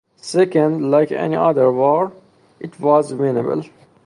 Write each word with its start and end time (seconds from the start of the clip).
Second, 0.17 0.89
like 0.89 1.11
any 1.11 1.35
other 1.35 1.71
war, 1.71 2.11
it 2.59 2.79
was 2.79 3.13
winnable. 3.13 3.63